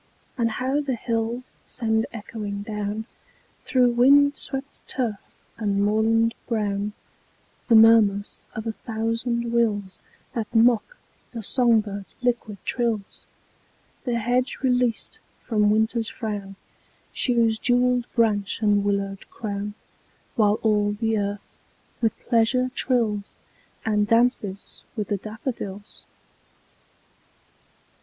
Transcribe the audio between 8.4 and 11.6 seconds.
of a thousand rills That mock the